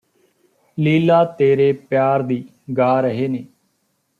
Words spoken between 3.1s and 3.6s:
ਨੇ